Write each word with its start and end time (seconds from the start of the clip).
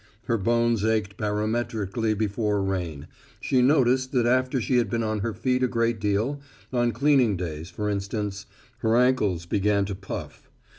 Her 0.23 0.39
bones 0.39 0.83
ached 0.83 1.15
barometrically 1.15 2.15
before 2.15 2.63
rain; 2.63 3.05
she 3.39 3.61
noticed 3.61 4.11
that 4.13 4.25
after 4.25 4.59
she 4.59 4.77
had 4.77 4.89
been 4.89 5.03
on 5.03 5.19
her 5.19 5.31
feet 5.31 5.61
a 5.61 5.67
great 5.67 5.99
deal, 5.99 6.41
on 6.73 6.91
cleaning 6.91 7.37
days 7.37 7.69
for 7.69 7.87
instance, 7.87 8.47
her 8.79 8.97
ankles 8.97 9.45
began 9.45 9.85
to 9.85 9.93
puff. 9.93 10.49